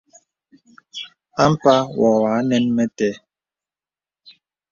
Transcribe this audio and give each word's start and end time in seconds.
Ampâ 1.43 1.73
wɔ̄ 1.99 2.13
ànə̀n 2.35 2.65
mə 2.75 2.83
têê. 2.97 3.13